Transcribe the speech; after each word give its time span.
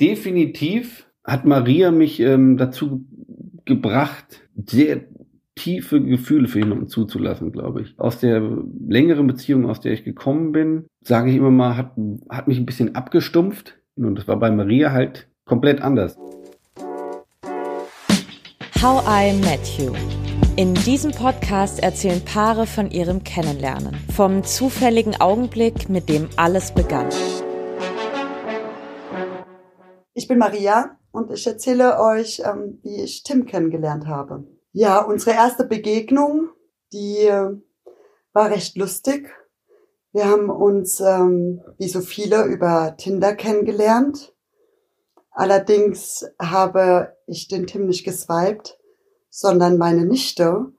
definitiv 0.00 1.06
hat 1.24 1.44
Maria 1.44 1.90
mich 1.90 2.20
ähm, 2.20 2.56
dazu 2.56 3.04
gebracht, 3.64 4.42
sehr 4.66 5.02
tiefe 5.56 6.00
Gefühle 6.02 6.48
für 6.48 6.60
jemanden 6.60 6.88
zuzulassen, 6.88 7.50
glaube 7.50 7.82
ich. 7.82 7.98
Aus 7.98 8.20
der 8.20 8.42
längeren 8.86 9.26
Beziehung, 9.26 9.68
aus 9.68 9.80
der 9.80 9.92
ich 9.92 10.04
gekommen 10.04 10.52
bin, 10.52 10.84
sage 11.02 11.30
ich 11.30 11.36
immer 11.36 11.50
mal, 11.50 11.76
hat, 11.76 11.92
hat 12.28 12.46
mich 12.46 12.58
ein 12.58 12.66
bisschen 12.66 12.94
abgestumpft. 12.94 13.76
Und 13.96 14.16
das 14.16 14.28
war 14.28 14.38
bei 14.38 14.50
Maria 14.50 14.92
halt 14.92 15.28
komplett 15.46 15.80
anders. 15.80 16.16
How 18.82 19.02
I 19.08 19.32
Met 19.32 19.66
You. 19.78 19.94
In 20.56 20.74
diesem 20.74 21.12
Podcast 21.12 21.82
erzählen 21.82 22.20
Paare 22.22 22.66
von 22.66 22.90
ihrem 22.90 23.24
Kennenlernen, 23.24 23.96
vom 24.14 24.44
zufälligen 24.44 25.18
Augenblick, 25.20 25.88
mit 25.88 26.08
dem 26.08 26.28
alles 26.36 26.72
begann. 26.72 27.08
Ich 30.18 30.28
bin 30.28 30.38
Maria 30.38 30.98
und 31.12 31.30
ich 31.30 31.46
erzähle 31.46 32.00
euch, 32.00 32.40
ähm, 32.42 32.78
wie 32.82 33.02
ich 33.02 33.22
Tim 33.22 33.44
kennengelernt 33.44 34.06
habe. 34.06 34.46
Ja, 34.72 35.02
unsere 35.02 35.36
erste 35.36 35.66
Begegnung, 35.66 36.48
die 36.90 37.26
äh, 37.26 37.50
war 38.32 38.50
recht 38.50 38.78
lustig. 38.78 39.28
Wir 40.12 40.24
haben 40.24 40.48
uns, 40.48 41.00
ähm, 41.00 41.60
wie 41.76 41.88
so 41.88 42.00
viele, 42.00 42.44
über 42.46 42.96
Tinder 42.96 43.34
kennengelernt. 43.34 44.34
Allerdings 45.32 46.24
habe 46.40 47.14
ich 47.26 47.48
den 47.48 47.66
Tim 47.66 47.84
nicht 47.84 48.04
geswiped, 48.04 48.78
sondern 49.28 49.76
meine 49.76 50.06
Nichte, 50.06 50.72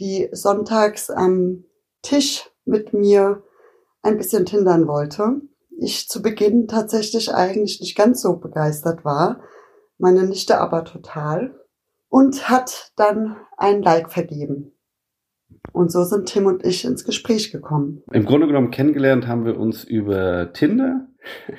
die 0.00 0.28
sonntags 0.32 1.08
am 1.08 1.64
Tisch 2.02 2.50
mit 2.66 2.92
mir 2.92 3.42
ein 4.02 4.18
bisschen 4.18 4.44
tindern 4.44 4.86
wollte. 4.86 5.40
Ich 5.78 6.08
zu 6.08 6.22
Beginn 6.22 6.68
tatsächlich 6.68 7.34
eigentlich 7.34 7.80
nicht 7.80 7.96
ganz 7.96 8.22
so 8.22 8.36
begeistert 8.36 9.04
war, 9.04 9.40
meine 9.98 10.24
Nichte 10.24 10.60
aber 10.60 10.84
total 10.84 11.54
und 12.08 12.48
hat 12.48 12.92
dann 12.96 13.36
ein 13.56 13.82
Like 13.82 14.10
vergeben. 14.10 14.72
Und 15.72 15.92
so 15.92 16.04
sind 16.04 16.26
Tim 16.26 16.46
und 16.46 16.64
ich 16.64 16.84
ins 16.84 17.04
Gespräch 17.04 17.52
gekommen. 17.52 18.02
Im 18.12 18.24
Grunde 18.24 18.46
genommen 18.46 18.70
kennengelernt 18.70 19.26
haben 19.26 19.44
wir 19.44 19.58
uns 19.58 19.84
über 19.84 20.52
Tinder. 20.52 21.06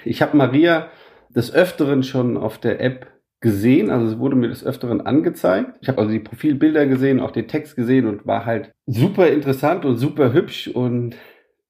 Ich 0.05 0.21
habe 0.21 0.35
Maria 0.37 0.89
des 1.29 1.53
Öfteren 1.53 2.03
schon 2.03 2.37
auf 2.37 2.57
der 2.57 2.81
App 2.81 3.07
gesehen, 3.39 3.91
also 3.91 4.07
es 4.07 4.19
wurde 4.19 4.35
mir 4.35 4.47
des 4.47 4.65
Öfteren 4.65 5.01
angezeigt. 5.01 5.77
Ich 5.81 5.89
habe 5.89 5.99
also 5.99 6.11
die 6.11 6.19
Profilbilder 6.19 6.87
gesehen, 6.87 7.19
auch 7.19 7.31
den 7.31 7.47
Text 7.47 7.75
gesehen 7.75 8.07
und 8.07 8.25
war 8.25 8.45
halt 8.45 8.71
super 8.87 9.27
interessant 9.27 9.85
und 9.85 9.97
super 9.97 10.33
hübsch 10.33 10.67
und 10.67 11.15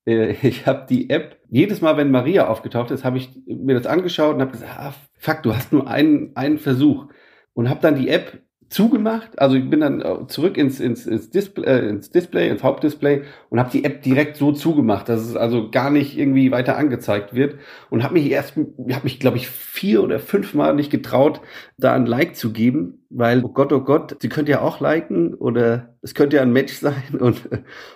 ich 0.42 0.66
habe 0.66 0.86
die 0.90 1.10
App, 1.10 1.38
jedes 1.50 1.82
Mal, 1.82 1.98
wenn 1.98 2.12
Maria 2.12 2.48
aufgetaucht 2.48 2.92
ist, 2.92 3.04
habe 3.04 3.18
ich 3.18 3.30
mir 3.46 3.76
das 3.76 3.86
angeschaut 3.86 4.36
und 4.36 4.42
habe 4.42 4.52
gesagt, 4.52 4.80
ah, 4.80 4.94
fuck, 5.18 5.44
du 5.44 5.54
hast 5.54 5.74
nur 5.74 5.88
einen, 5.88 6.34
einen 6.36 6.60
Versuch. 6.60 7.08
Und 7.54 7.70
habe 7.70 7.82
dann 7.82 7.96
die 7.96 8.08
App 8.08 8.42
zugemacht. 8.70 9.40
Also 9.40 9.56
ich 9.56 9.70
bin 9.70 9.80
dann 9.80 10.02
äh, 10.02 10.28
zurück 10.28 10.58
ins, 10.58 10.80
ins, 10.80 11.06
ins, 11.06 11.30
Display, 11.30 11.66
äh, 11.66 11.88
ins 11.88 12.10
Display, 12.10 12.50
ins 12.50 12.64
Hauptdisplay 12.64 13.24
und 13.50 13.60
habe 13.60 13.72
die 13.72 13.86
App 13.86 14.02
direkt 14.02 14.38
so 14.38 14.52
zugemacht, 14.52 15.08
dass 15.08 15.22
es 15.22 15.36
also 15.36 15.70
gar 15.72 15.90
nicht 15.90 16.18
irgendwie 16.18 16.52
weiter 16.52 16.78
angezeigt 16.78 17.34
wird 17.34 17.56
und 17.90 18.04
habe 18.04 18.16
mich 18.16 18.30
erst, 18.30 18.58
habe 18.58 19.04
mich 19.04 19.20
glaube 19.20 19.38
ich 19.38 19.48
vier 19.48 20.04
oder 20.04 20.20
fünf 20.20 20.54
Mal 20.54 20.76
nicht 20.76 20.92
getraut, 20.92 21.42
da 21.78 21.94
ein 21.94 22.06
Like 22.06 22.36
zu 22.36 22.52
geben, 22.52 23.06
weil 23.10 23.44
oh 23.44 23.50
Gott, 23.50 23.72
oh 23.72 23.82
Gott, 23.82 24.18
sie 24.20 24.30
könnte 24.30 24.52
ja 24.52 24.62
auch 24.62 24.82
liken 24.82 25.34
oder 25.34 25.96
es 26.02 26.14
könnte 26.14 26.38
ja 26.38 26.42
ein 26.42 26.54
Match 26.54 26.74
sein 26.80 27.16
und 27.20 27.50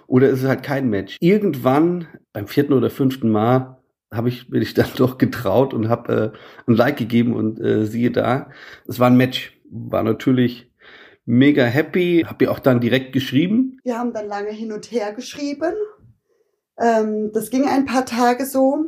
oder 0.08 0.30
es 0.30 0.42
ist 0.42 0.48
halt 0.48 0.64
kein 0.64 0.90
Match. 0.90 1.18
Irgendwann 1.20 2.08
beim 2.32 2.48
vierten 2.48 2.74
oder 2.74 2.90
fünften 2.90 3.30
Mal 3.30 3.78
habe 4.10 4.30
ich 4.30 4.50
bin 4.50 4.62
ich 4.62 4.74
dann 4.76 4.88
doch 4.96 5.18
getraut 5.18 5.74
und 5.74 5.90
habe 5.90 6.34
äh, 6.34 6.70
ein 6.70 6.76
Like 6.76 6.98
gegeben 6.98 7.34
und 7.34 7.60
äh, 7.60 7.86
siehe 7.86 8.12
da, 8.12 8.50
es 8.88 9.00
war 9.00 9.08
ein 9.08 9.18
Match 9.18 9.58
war 9.72 10.04
natürlich 10.04 10.70
mega 11.26 11.64
happy, 11.64 12.26
habe 12.28 12.46
ihr 12.46 12.52
auch 12.52 12.60
dann 12.60 12.82
direkt 12.82 13.14
geschrieben. 13.14 13.80
Wir 13.84 13.98
haben 13.98 14.14
dann 14.14 14.28
lange 14.28 14.52
hin 14.52 14.72
und 14.72 14.92
her 14.92 15.14
geschrieben. 15.14 15.74
Ähm, 16.78 17.32
das 17.34 17.50
ging 17.50 17.68
ein 17.68 17.86
paar 17.86 18.06
Tage 18.06 18.46
so. 18.46 18.86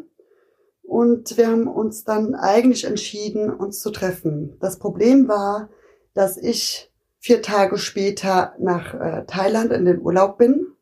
Und 0.84 1.38
wir 1.38 1.48
haben 1.48 1.68
uns 1.68 2.04
dann 2.04 2.36
eigentlich 2.36 2.84
entschieden, 2.84 3.50
uns 3.50 3.80
zu 3.80 3.90
treffen. 3.92 4.58
Das 4.60 4.78
Problem 4.78 5.28
war, 5.28 5.70
dass 6.14 6.38
ich 6.38 6.92
vier 7.20 7.42
Tage 7.42 7.78
später 7.78 8.54
nach 8.60 8.94
äh, 8.94 9.26
Thailand 9.26 9.72
in 9.72 9.86
den 9.86 10.02
Urlaub 10.02 10.38
bin 10.38 10.73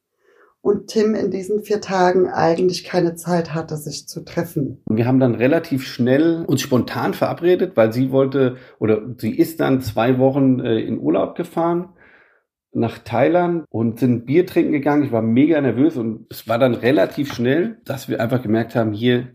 und 0.62 0.88
Tim 0.88 1.16
in 1.16 1.32
diesen 1.32 1.64
vier 1.64 1.82
Tagen 1.82 2.28
eigentlich 2.28 2.84
keine 2.84 3.16
Zeit 3.16 3.54
hatte, 3.54 3.78
sich 3.78 4.08
zu 4.08 4.24
treffen. 4.24 4.82
Wir 4.88 5.08
haben 5.08 5.20
dann 5.20 5.36
relativ 5.36 5.84
schnell 5.84 6.46
uns 6.46 6.62
spontan 6.62 7.14
verabredet, 7.14 7.76
weil 7.76 7.92
sie 7.92 8.12
wollte 8.12 8.58
oder 8.80 9.02
sie 9.18 9.36
ist 9.36 9.60
dann 9.60 9.82
zwei 9.82 10.20
Wochen 10.20 10.60
äh, 10.60 10.80
in 10.80 11.00
Urlaub 11.00 11.36
gefahren 11.36 11.90
nach 12.74 13.00
Thailand 13.00 13.66
und 13.70 14.00
sind 14.00 14.26
Bier 14.26 14.46
trinken 14.46 14.72
gegangen. 14.72 15.04
Ich 15.04 15.12
war 15.12 15.22
mega 15.22 15.60
nervös 15.60 15.98
und 15.98 16.28
es 16.30 16.48
war 16.48 16.58
dann 16.58 16.74
relativ 16.74 17.34
schnell, 17.34 17.80
dass 17.84 18.08
wir 18.08 18.22
einfach 18.22 18.42
gemerkt 18.42 18.76
haben, 18.76 18.94
hier, 18.94 19.30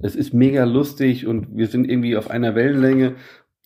es 0.00 0.16
ist 0.16 0.34
mega 0.34 0.64
lustig 0.64 1.26
und 1.26 1.56
wir 1.56 1.68
sind 1.68 1.88
irgendwie 1.88 2.16
auf 2.16 2.28
einer 2.28 2.54
Wellenlänge 2.54 3.14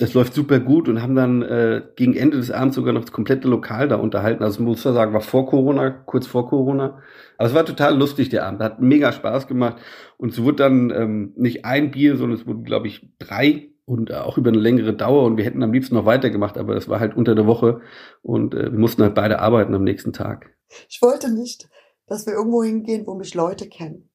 das 0.01 0.15
läuft 0.15 0.33
super 0.33 0.61
gut 0.61 0.89
und 0.89 1.03
haben 1.03 1.15
dann 1.15 1.43
äh, 1.43 1.83
gegen 1.95 2.17
Ende 2.17 2.39
des 2.39 2.51
Abends 2.51 2.75
sogar 2.75 2.95
noch 2.95 3.03
das 3.03 3.13
komplette 3.13 3.47
Lokal 3.49 3.87
da 3.87 3.97
unterhalten. 3.97 4.43
Also 4.43 4.63
muss 4.63 4.83
man 4.83 4.95
sagen, 4.95 5.13
war 5.13 5.21
vor 5.21 5.47
Corona, 5.47 5.91
kurz 5.91 6.27
vor 6.27 6.49
Corona. 6.49 7.03
Aber 7.37 7.49
es 7.49 7.55
war 7.55 7.67
total 7.67 7.99
lustig, 7.99 8.31
der 8.31 8.47
Abend. 8.47 8.63
Hat 8.63 8.81
mega 8.81 9.13
Spaß 9.13 9.47
gemacht. 9.47 9.77
Und 10.17 10.33
es 10.33 10.43
wurde 10.43 10.57
dann 10.57 10.91
ähm, 10.91 11.33
nicht 11.37 11.67
ein 11.67 11.91
Bier, 11.91 12.17
sondern 12.17 12.39
es 12.39 12.47
wurden, 12.47 12.65
glaube 12.65 12.87
ich, 12.87 13.11
drei 13.19 13.69
und 13.85 14.13
auch 14.13 14.39
über 14.39 14.49
eine 14.49 14.59
längere 14.59 14.95
Dauer. 14.95 15.25
Und 15.25 15.37
wir 15.37 15.45
hätten 15.45 15.63
am 15.63 15.73
liebsten 15.73 15.95
noch 15.97 16.07
weitergemacht, 16.07 16.57
aber 16.57 16.77
es 16.77 16.89
war 16.89 16.99
halt 16.99 17.15
unter 17.15 17.35
der 17.35 17.47
Woche 17.47 17.81
und 18.23 18.55
äh, 18.55 18.73
wir 18.73 18.79
mussten 18.79 19.03
halt 19.03 19.15
beide 19.15 19.41
arbeiten 19.41 19.75
am 19.75 19.85
nächsten 19.85 20.15
Tag. 20.15 20.57
Ich 20.89 21.03
wollte 21.03 21.31
nicht, 21.31 21.69
dass 22.07 22.27
wir 22.27 22.33
irgendwo 22.33 22.63
hingehen, 22.63 23.07
wo 23.07 23.15
mich 23.15 23.35
Leute 23.35 23.69
kennen. 23.69 24.10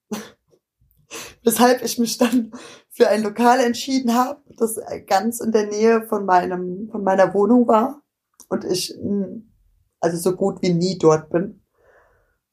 Weshalb 1.43 1.83
ich 1.83 1.97
mich 1.99 2.17
dann 2.17 2.51
für 2.89 3.07
ein 3.09 3.23
Lokal 3.23 3.59
entschieden 3.59 4.13
habe, 4.15 4.41
das 4.57 4.79
ganz 5.07 5.39
in 5.39 5.51
der 5.51 5.67
Nähe 5.67 6.07
von 6.07 6.25
meinem, 6.25 6.89
von 6.91 7.03
meiner 7.03 7.33
Wohnung 7.33 7.67
war 7.67 8.01
und 8.49 8.63
ich 8.63 8.89
hm, 8.89 9.51
also 9.99 10.17
so 10.17 10.35
gut 10.35 10.61
wie 10.61 10.73
nie 10.73 10.97
dort 10.97 11.29
bin. 11.29 11.61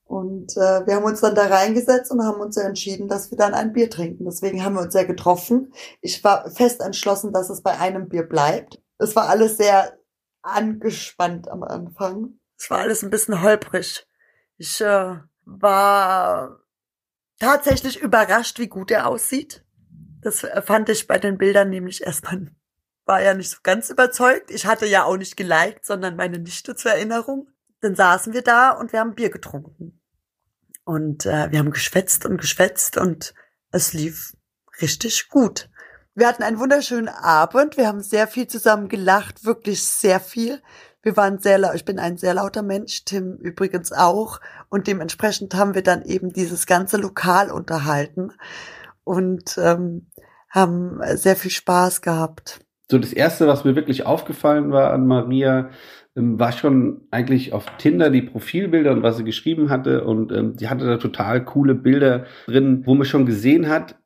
Und 0.05 0.57
äh, 0.57 0.87
wir 0.87 0.97
haben 0.97 1.05
uns 1.05 1.21
dann 1.21 1.35
da 1.35 1.47
reingesetzt 1.47 2.11
und 2.11 2.23
haben 2.23 2.41
uns 2.41 2.57
ja 2.57 2.65
entschieden, 2.65 3.09
dass 3.09 3.31
wir 3.31 3.39
dann 3.39 3.55
ein 3.55 3.73
Bier 3.73 3.89
trinken. 3.89 4.25
Deswegen 4.25 4.63
haben 4.63 4.75
wir 4.75 4.83
uns 4.83 4.95
ja 4.95 5.05
getroffen. 5.05 5.73
Ich 6.01 6.23
war 6.23 6.51
fest 6.51 6.81
entschlossen, 6.81 7.33
dass 7.33 7.49
es 7.49 7.63
bei 7.63 7.79
einem 7.79 8.09
Bier 8.09 8.25
bleibt. 8.25 8.83
Es 8.99 9.17
war 9.17 9.29
alles 9.29 9.57
sehr 9.57 9.97
angespannt 10.43 11.49
am 11.49 11.63
Anfang. 11.63 12.35
Es 12.59 12.71
war 12.71 12.79
alles 12.79 13.03
ein 13.03 13.11
bisschen 13.11 13.43
holprig. 13.43 14.07
Ich 14.59 14.81
äh, 14.81 15.17
war 15.45 16.61
tatsächlich 17.43 18.01
überrascht, 18.01 18.59
wie 18.59 18.69
gut 18.69 18.91
er 18.91 19.07
aussieht. 19.07 19.65
Das 20.21 20.47
fand 20.65 20.89
ich 20.89 21.09
bei 21.09 21.19
den 21.19 21.37
Bildern 21.37 21.71
nämlich 21.71 22.03
erstmal, 22.03 22.53
war 23.05 23.21
ja 23.21 23.35
nicht 23.35 23.51
so 23.51 23.59
ganz 23.63 23.91
überzeugt. 23.91 24.51
Ich 24.51 24.67
hatte 24.67 24.87
ja 24.87 25.05
auch 25.05 25.17
nicht 25.17 25.37
geliked, 25.37 25.85
sondern 25.85 26.17
meine 26.17 26.39
Nichte 26.39 26.77
zur 26.77 26.93
Erinnerung. 26.93 27.49
Dann 27.81 27.97
saßen 27.97 28.33
wir 28.33 28.43
da 28.43 28.71
und 28.71 28.93
wir 28.93 29.01
haben 29.01 29.17
Bier 29.17 29.31
getrunken. 29.31 30.01
Und 30.85 31.27
äh, 31.27 31.51
wir 31.51 31.59
haben 31.59 31.73
geschwätzt 31.73 32.25
und 32.27 32.41
geschwätzt 32.41 32.97
und 32.97 33.35
es 33.73 33.93
lief 33.93 34.37
richtig 34.81 35.29
gut. 35.29 35.69
Wir 36.15 36.29
hatten 36.29 36.43
einen 36.43 36.59
wunderschönen 36.59 37.09
Abend. 37.09 37.77
Wir 37.77 37.89
haben 37.89 38.03
sehr 38.03 38.29
viel 38.29 38.47
zusammen 38.47 38.89
gelacht, 38.89 39.45
wirklich 39.45 39.83
sehr 39.83 40.21
viel. 40.21 40.63
Wir 41.03 41.17
waren 41.17 41.39
sehr 41.39 41.59
laut, 41.59 41.75
ich 41.75 41.85
bin 41.85 41.99
ein 41.99 42.17
sehr 42.17 42.35
lauter 42.35 42.63
Mensch, 42.63 43.05
Tim 43.05 43.35
übrigens 43.35 43.93
auch. 43.93 44.41
Und 44.69 44.87
dementsprechend 44.87 45.55
haben 45.55 45.75
wir 45.75 45.83
dann 45.83 46.03
eben 46.03 46.33
dieses 46.33 46.67
ganze 46.67 46.97
Lokal 46.97 47.51
unterhalten 47.51 48.33
und 49.05 49.59
ähm, 49.59 50.07
haben 50.49 51.01
sehr 51.17 51.35
viel 51.35 51.51
Spaß 51.51 52.03
gehabt. 52.03 52.61
So 52.91 52.99
das 52.99 53.13
erste, 53.13 53.47
was 53.47 53.65
mir 53.65 53.75
wirklich 53.75 54.07
aufgefallen 54.07 54.71
war 54.71 54.93
an 54.93 55.07
Maria, 55.07 55.71
ähm, 56.15 56.39
war 56.39 56.53
schon 56.53 57.01
eigentlich 57.11 57.53
auf 57.53 57.67
Tinder 57.79 58.11
die 58.11 58.23
Profilbilder 58.23 58.93
und 58.93 59.03
was 59.03 59.17
sie 59.17 59.25
geschrieben 59.25 59.71
hatte 59.71 60.05
und 60.05 60.31
ähm, 60.31 60.57
die 60.57 60.69
hatte 60.69 60.87
da 60.87 60.99
total 60.99 61.45
coole 61.45 61.75
Bilder 61.75 62.27
drin, 62.47 62.83
wo 62.85 62.95
man 62.95 63.07
schon 63.07 63.27
gesehen 63.27 63.69
hat, 63.69 63.97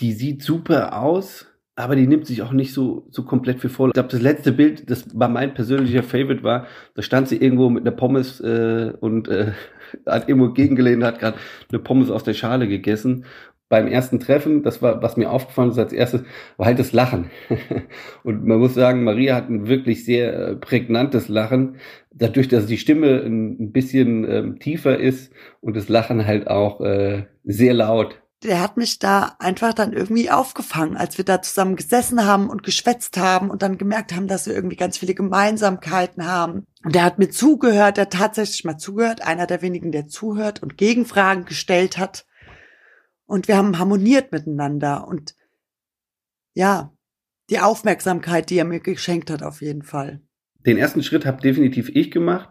die 0.00 0.12
sieht 0.12 0.42
super 0.42 1.00
aus, 1.00 1.46
aber 1.74 1.96
die 1.96 2.06
nimmt 2.06 2.26
sich 2.26 2.42
auch 2.42 2.52
nicht 2.52 2.74
so, 2.74 3.06
so 3.10 3.24
komplett 3.24 3.60
für 3.60 3.68
voll. 3.68 3.90
Ich 3.90 3.94
glaube, 3.94 4.10
das 4.10 4.20
letzte 4.20 4.52
Bild, 4.52 4.90
das 4.90 5.18
war 5.18 5.28
mein 5.28 5.54
persönlicher 5.54 6.02
Favorite 6.02 6.42
war, 6.42 6.66
da 6.94 7.02
stand 7.02 7.28
sie 7.28 7.36
irgendwo 7.36 7.70
mit 7.70 7.82
einer 7.82 7.96
Pommes 7.96 8.40
äh, 8.40 8.92
und 9.00 9.28
äh, 9.28 9.52
hat 10.06 10.28
irgendwo 10.28 10.52
gegengelehnt, 10.52 11.02
hat 11.02 11.18
gerade 11.18 11.38
eine 11.70 11.78
Pommes 11.78 12.10
aus 12.10 12.24
der 12.24 12.34
Schale 12.34 12.68
gegessen. 12.68 13.24
Beim 13.70 13.86
ersten 13.86 14.20
Treffen, 14.20 14.62
das 14.62 14.82
war, 14.82 15.02
was 15.02 15.16
mir 15.16 15.30
aufgefallen 15.30 15.70
ist 15.70 15.78
als 15.78 15.94
erstes, 15.94 16.24
war 16.58 16.66
halt 16.66 16.78
das 16.78 16.92
Lachen. 16.92 17.30
und 18.22 18.44
man 18.44 18.58
muss 18.58 18.74
sagen, 18.74 19.02
Maria 19.02 19.34
hat 19.34 19.48
ein 19.48 19.66
wirklich 19.66 20.04
sehr 20.04 20.34
äh, 20.34 20.56
prägnantes 20.56 21.28
Lachen. 21.28 21.76
Dadurch, 22.10 22.48
dass 22.48 22.66
die 22.66 22.76
Stimme 22.76 23.22
ein, 23.24 23.72
bisschen 23.72 24.30
ähm, 24.30 24.58
tiefer 24.58 24.98
ist 24.98 25.32
und 25.62 25.74
das 25.74 25.88
Lachen 25.88 26.26
halt 26.26 26.48
auch 26.48 26.82
äh, 26.82 27.24
sehr 27.44 27.72
laut 27.72 28.21
der 28.42 28.60
hat 28.60 28.76
mich 28.76 28.98
da 28.98 29.36
einfach 29.38 29.72
dann 29.72 29.92
irgendwie 29.92 30.30
aufgefangen, 30.30 30.96
als 30.96 31.16
wir 31.16 31.24
da 31.24 31.42
zusammen 31.42 31.76
gesessen 31.76 32.24
haben 32.24 32.50
und 32.50 32.62
geschwätzt 32.62 33.16
haben 33.16 33.50
und 33.50 33.62
dann 33.62 33.78
gemerkt 33.78 34.14
haben, 34.14 34.26
dass 34.26 34.46
wir 34.46 34.54
irgendwie 34.54 34.76
ganz 34.76 34.98
viele 34.98 35.14
Gemeinsamkeiten 35.14 36.26
haben. 36.26 36.66
Und 36.84 36.94
der 36.94 37.04
hat 37.04 37.18
mir 37.18 37.30
zugehört, 37.30 37.96
der 37.96 38.02
hat 38.06 38.12
tatsächlich 38.12 38.64
mal 38.64 38.78
zugehört, 38.78 39.22
einer 39.22 39.46
der 39.46 39.62
wenigen, 39.62 39.92
der 39.92 40.08
zuhört 40.08 40.62
und 40.62 40.76
Gegenfragen 40.76 41.44
gestellt 41.44 41.98
hat. 41.98 42.26
Und 43.26 43.48
wir 43.48 43.56
haben 43.56 43.78
harmoniert 43.78 44.32
miteinander 44.32 45.06
und 45.06 45.34
ja, 46.54 46.92
die 47.48 47.60
Aufmerksamkeit, 47.60 48.50
die 48.50 48.58
er 48.58 48.64
mir 48.64 48.80
geschenkt 48.80 49.30
hat, 49.30 49.42
auf 49.42 49.62
jeden 49.62 49.82
Fall. 49.82 50.20
Den 50.66 50.78
ersten 50.78 51.02
Schritt 51.02 51.26
habe 51.26 51.40
definitiv 51.40 51.90
ich 51.94 52.10
gemacht. 52.10 52.50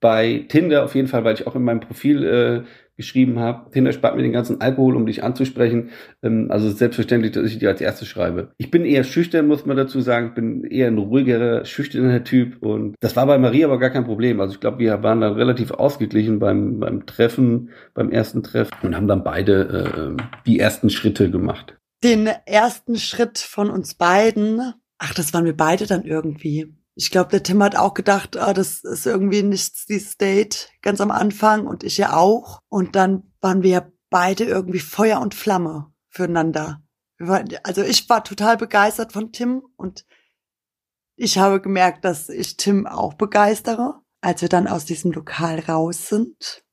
Bei 0.00 0.46
Tinder 0.48 0.84
auf 0.84 0.94
jeden 0.94 1.08
Fall, 1.08 1.24
weil 1.24 1.34
ich 1.34 1.46
auch 1.46 1.54
in 1.54 1.64
meinem 1.64 1.80
Profil 1.80 2.24
äh, 2.24 2.64
geschrieben 2.96 3.38
habe. 3.38 3.70
Tinder 3.70 3.92
spart 3.92 4.16
mir 4.16 4.22
den 4.22 4.32
ganzen 4.32 4.60
Alkohol, 4.60 4.96
um 4.96 5.06
dich 5.06 5.24
anzusprechen. 5.24 5.90
Ähm, 6.22 6.48
also 6.50 6.70
selbstverständlich, 6.70 7.32
dass 7.32 7.46
ich 7.46 7.58
dir 7.58 7.68
als 7.68 7.80
erstes 7.80 8.08
schreibe. 8.08 8.52
Ich 8.58 8.70
bin 8.70 8.84
eher 8.84 9.04
schüchtern, 9.04 9.46
muss 9.46 9.66
man 9.66 9.76
dazu 9.76 10.00
sagen. 10.00 10.28
Ich 10.28 10.34
bin 10.34 10.64
eher 10.64 10.88
ein 10.88 10.98
ruhigerer, 10.98 11.64
schüchterner 11.64 12.24
Typ. 12.24 12.62
Und 12.62 12.94
das 13.00 13.16
war 13.16 13.26
bei 13.26 13.38
Maria 13.38 13.66
aber 13.66 13.78
gar 13.78 13.90
kein 13.90 14.04
Problem. 14.04 14.40
Also 14.40 14.54
ich 14.54 14.60
glaube, 14.60 14.78
wir 14.78 15.02
waren 15.02 15.20
dann 15.20 15.34
relativ 15.34 15.70
ausgeglichen 15.70 16.38
beim, 16.38 16.80
beim 16.80 17.06
Treffen, 17.06 17.70
beim 17.94 18.10
ersten 18.10 18.42
Treffen 18.42 18.74
und 18.82 18.96
haben 18.96 19.08
dann 19.08 19.24
beide 19.24 20.16
äh, 20.18 20.22
die 20.46 20.58
ersten 20.58 20.90
Schritte 20.90 21.30
gemacht. 21.30 21.78
Den 22.04 22.26
ersten 22.46 22.96
Schritt 22.96 23.38
von 23.38 23.70
uns 23.70 23.94
beiden, 23.94 24.74
ach, 24.98 25.14
das 25.14 25.32
waren 25.32 25.44
wir 25.44 25.56
beide 25.56 25.86
dann 25.86 26.02
irgendwie 26.02 26.74
ich 26.94 27.10
glaube, 27.10 27.30
der 27.30 27.42
Tim 27.42 27.62
hat 27.62 27.76
auch 27.76 27.94
gedacht, 27.94 28.36
ah, 28.36 28.52
das 28.52 28.84
ist 28.84 29.06
irgendwie 29.06 29.42
nicht 29.42 29.88
dieses 29.88 30.16
Date 30.18 30.70
ganz 30.82 31.00
am 31.00 31.10
Anfang 31.10 31.66
und 31.66 31.84
ich 31.84 31.96
ja 31.96 32.14
auch. 32.14 32.60
Und 32.68 32.96
dann 32.96 33.32
waren 33.40 33.62
wir 33.62 33.92
beide 34.10 34.44
irgendwie 34.44 34.80
Feuer 34.80 35.20
und 35.20 35.34
Flamme 35.34 35.92
füreinander. 36.10 36.82
Also 37.62 37.82
ich 37.82 38.08
war 38.08 38.24
total 38.24 38.56
begeistert 38.56 39.12
von 39.12 39.32
Tim 39.32 39.62
und 39.76 40.04
ich 41.16 41.38
habe 41.38 41.60
gemerkt, 41.60 42.04
dass 42.04 42.28
ich 42.28 42.56
Tim 42.56 42.86
auch 42.86 43.14
begeistere. 43.14 44.00
Als 44.20 44.42
wir 44.42 44.48
dann 44.48 44.68
aus 44.68 44.84
diesem 44.84 45.12
Lokal 45.12 45.60
raus 45.60 46.08
sind, 46.08 46.64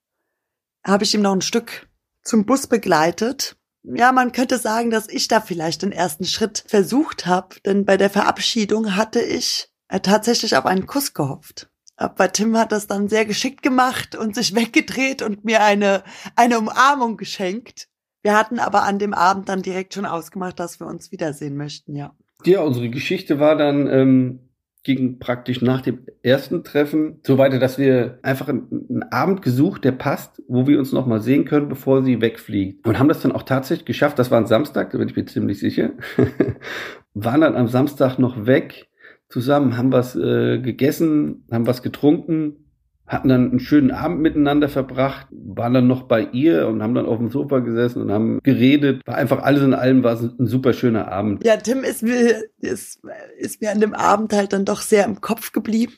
habe 0.86 1.04
ich 1.04 1.13
ihm 1.13 1.22
noch 1.22 1.33
ein 1.33 1.42
Stück 1.42 1.89
zum 2.24 2.45
Bus 2.45 2.68
begleitet. 2.68 3.57
Ja, 3.83 4.12
man 4.12 4.31
könnte 4.33 4.57
sagen, 4.57 4.92
dass 4.92 5.07
ich 5.07 5.27
da 5.27 5.39
vielleicht 5.39 5.81
den 5.81 5.92
ersten 5.92 6.25
Schritt 6.25 6.63
versucht 6.68 7.25
habe, 7.25 7.60
denn 7.62 7.86
bei 7.86 7.98
der 7.98 8.10
Verabschiedung 8.10 8.95
hatte 8.95 9.22
ich 9.22 9.69
tatsächlich 9.89 10.56
auf 10.56 10.65
einen 10.65 10.86
Kuss 10.86 11.13
gehofft. 11.13 11.69
Aber 11.97 12.31
Tim 12.31 12.57
hat 12.57 12.71
das 12.71 12.88
dann 12.88 13.09
sehr 13.09 13.25
geschickt 13.25 13.62
gemacht 13.62 14.15
und 14.15 14.36
sich 14.36 14.56
weggedreht 14.56 15.21
und 15.21 15.44
mir 15.44 15.63
eine, 15.63 16.03
eine 16.36 16.59
Umarmung 16.59 17.18
geschenkt. 17.18 17.88
Wir 18.21 18.38
hatten 18.38 18.59
aber 18.59 18.83
an 18.83 19.00
dem 19.00 19.13
Abend 19.13 19.50
dann 19.50 19.62
direkt 19.62 19.94
schon 19.94 20.06
ausgemacht, 20.06 20.59
dass 20.59 20.80
wir 20.80 20.88
uns 20.88 21.12
wiedersehen 21.12 21.56
möchten, 21.57 21.95
ja. 21.95 22.13
Ja, 22.45 22.62
unsere 22.62 22.89
Geschichte 22.89 23.39
war 23.39 23.57
dann, 23.57 23.88
ähm, 23.88 24.39
ging 24.83 25.19
praktisch 25.19 25.62
nach 25.62 25.81
dem 25.81 26.06
ersten 26.24 26.63
Treffen 26.63 27.19
so 27.25 27.38
weiter, 27.38 27.59
dass 27.59 27.77
wir 27.77 28.19
einfach 28.21 28.47
einen, 28.47 28.88
einen 28.89 29.03
Abend 29.03 29.41
gesucht, 29.41 29.83
der 29.83 29.91
passt, 29.91 30.41
wo 30.47 30.68
wir 30.68 30.80
uns 30.80 30.94
nochmal 30.94 31.21
sehen 31.21 31.45
können, 31.45 31.68
bevor 31.68 32.01
sie 32.01 32.21
wegfliegt. 32.21 32.88
Und 32.88 32.97
haben 32.97 33.09
das 33.09 33.21
dann 33.21 33.33
auch 33.33 33.44
tatsächlich 33.44 33.86
geschafft. 33.86 34.19
Das 34.19 34.31
war 34.31 34.39
ein 34.39 34.47
Samstag, 34.47 34.91
da 34.91 34.97
bin 34.97 35.09
ich 35.09 35.15
mir 35.15 35.25
ziemlich 35.25 35.59
sicher. 35.59 35.91
Waren 37.13 37.41
dann 37.41 37.57
am 37.57 37.68
Samstag 37.68 38.19
noch 38.19 38.45
weg 38.45 38.88
zusammen, 39.29 39.77
haben 39.77 39.91
was 39.91 40.15
äh, 40.15 40.59
gegessen, 40.59 41.45
haben 41.51 41.67
was 41.67 41.81
getrunken, 41.81 42.65
hatten 43.09 43.29
dann 43.29 43.49
einen 43.49 43.59
schönen 43.59 43.91
Abend 43.91 44.21
miteinander 44.21 44.69
verbracht, 44.69 45.27
waren 45.31 45.73
dann 45.73 45.87
noch 45.87 46.03
bei 46.03 46.21
ihr 46.31 46.67
und 46.67 46.83
haben 46.83 46.93
dann 46.93 47.07
auf 47.07 47.17
dem 47.17 47.29
Sofa 47.29 47.59
gesessen 47.59 48.01
und 48.03 48.11
haben 48.11 48.39
geredet. 48.43 49.01
War 49.05 49.15
einfach 49.15 49.41
alles 49.41 49.63
in 49.63 49.73
allem 49.73 50.03
war 50.03 50.13
es 50.13 50.21
ein 50.21 50.45
super 50.45 50.73
schöner 50.73 51.11
Abend. 51.11 51.43
Ja, 51.43 51.57
Tim 51.57 51.83
ist 51.83 52.03
mir, 52.03 52.43
ist, 52.59 53.01
ist 53.37 53.61
mir 53.61 53.71
an 53.71 53.81
dem 53.81 53.93
Abend 53.93 54.33
halt 54.33 54.53
dann 54.53 54.65
doch 54.65 54.81
sehr 54.81 55.05
im 55.05 55.21
Kopf 55.21 55.51
geblieben. 55.51 55.93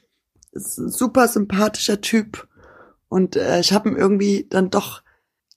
Ist 0.53 0.77
ein 0.77 0.89
super 0.89 1.27
sympathischer 1.27 1.99
Typ. 1.99 2.47
Und 3.09 3.35
äh, 3.35 3.59
ich 3.59 3.73
habe 3.73 3.89
ihm 3.89 3.97
irgendwie 3.97 4.47
dann 4.49 4.69
doch 4.69 5.03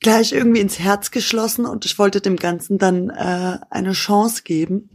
gleich 0.01 0.33
irgendwie 0.33 0.61
ins 0.61 0.81
Herz 0.81 1.13
geschlossen 1.13 1.67
und 1.67 1.85
ich 1.85 1.99
wollte 2.01 2.21
dem 2.21 2.37
Ganzen 2.37 2.79
dann 2.79 3.11
äh, 3.11 3.59
eine 3.71 3.93
Chance 3.93 4.43
geben. 4.45 4.91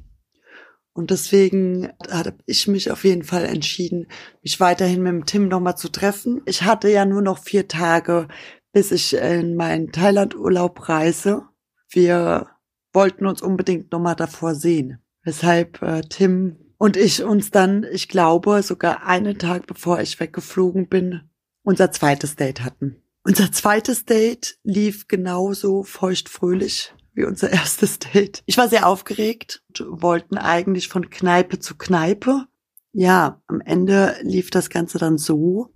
Und 0.99 1.11
deswegen 1.11 1.93
habe 2.11 2.35
ich 2.45 2.67
mich 2.67 2.91
auf 2.91 3.05
jeden 3.05 3.23
Fall 3.23 3.45
entschieden, 3.45 4.07
mich 4.43 4.59
weiterhin 4.59 5.01
mit 5.01 5.13
dem 5.13 5.25
Tim 5.25 5.47
nochmal 5.47 5.77
zu 5.77 5.87
treffen. 5.87 6.41
Ich 6.45 6.63
hatte 6.63 6.89
ja 6.89 7.05
nur 7.05 7.21
noch 7.21 7.37
vier 7.37 7.69
Tage, 7.69 8.27
bis 8.73 8.91
ich 8.91 9.15
in 9.15 9.55
meinen 9.55 9.93
Thailand-Urlaub 9.93 10.89
reise. 10.89 11.43
Wir 11.87 12.47
wollten 12.91 13.27
uns 13.27 13.41
unbedingt 13.41 13.93
nochmal 13.93 14.17
davor 14.17 14.55
sehen. 14.55 15.01
Weshalb 15.23 15.81
äh, 15.81 16.01
Tim 16.01 16.57
und 16.77 16.97
ich 16.97 17.23
uns 17.23 17.49
dann, 17.49 17.85
ich 17.93 18.09
glaube, 18.09 18.61
sogar 18.61 19.05
einen 19.05 19.39
Tag 19.39 19.67
bevor 19.67 20.01
ich 20.01 20.19
weggeflogen 20.19 20.89
bin, 20.89 21.21
unser 21.63 21.93
zweites 21.93 22.35
Date 22.35 22.59
hatten. 22.59 23.01
Unser 23.23 23.53
zweites 23.53 24.03
Date 24.03 24.57
lief 24.63 25.07
genauso 25.07 25.83
feuchtfröhlich 25.83 26.93
wie 27.19 27.25
unser 27.25 27.49
erstes 27.53 27.99
Date. 27.99 28.41
Ich 28.47 28.57
war 28.57 28.67
sehr 28.67 28.87
aufgeregt 28.87 29.61
und 29.67 30.01
wollten 30.01 30.37
eigentlich 30.37 30.87
von 30.87 31.11
Kneipe 31.11 31.59
zu 31.59 31.77
Kneipe. 31.77 32.47
Ja, 32.91 33.41
am 33.45 33.61
Ende 33.61 34.15
lief 34.23 34.49
das 34.49 34.71
Ganze 34.71 34.97
dann 34.97 35.19
so, 35.19 35.71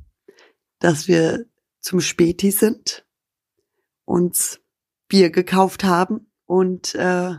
dass 0.80 1.08
wir 1.08 1.46
zum 1.80 2.00
Späti 2.00 2.50
sind, 2.50 3.06
uns 4.06 4.62
Bier 5.08 5.30
gekauft 5.30 5.84
haben 5.84 6.32
und 6.46 6.96
äh, 6.96 7.36